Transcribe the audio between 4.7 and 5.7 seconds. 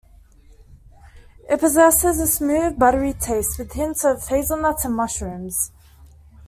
and mushrooms.